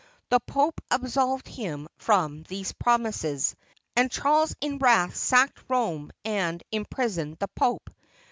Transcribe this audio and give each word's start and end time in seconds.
The 0.29 0.39
Pope 0.39 0.81
absolved 0.89 1.47
him 1.47 1.87
from 1.99 2.41
these 2.49 2.71
promises, 2.71 3.55
and 3.95 4.09
Charles 4.09 4.55
in 4.59 4.79
wrath 4.79 5.15
sacked 5.15 5.63
Rome 5.69 6.11
and 6.25 6.63
im 6.71 6.85
prisoned 6.85 7.37
the 7.37 7.49
Pope. 7.49 7.91